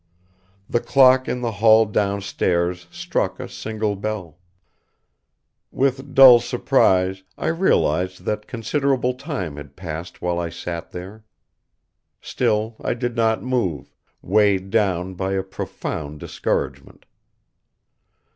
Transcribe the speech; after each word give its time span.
The 0.67 0.79
clock 0.79 1.27
in 1.27 1.41
the 1.41 1.51
hall 1.51 1.85
downstairs 1.85 2.87
struck 2.89 3.39
a 3.39 3.47
single 3.47 3.95
bell. 3.95 4.39
With 5.71 6.15
dull 6.15 6.39
surprise 6.39 7.21
I 7.37 7.49
realized 7.49 8.23
that 8.25 8.47
considerable 8.47 9.13
time 9.13 9.57
had 9.57 9.75
passed 9.75 10.19
while 10.19 10.39
I 10.39 10.49
sat 10.49 10.89
there. 10.89 11.23
Still 12.19 12.77
I 12.83 12.95
did 12.95 13.15
not 13.15 13.43
move, 13.43 13.93
weighed 14.23 14.71
down 14.71 15.13
by 15.13 15.33
a 15.33 15.43
profound 15.43 16.19
discouragement. 16.19 17.05